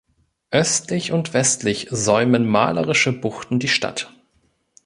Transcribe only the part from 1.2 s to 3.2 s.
westlich säumen malerische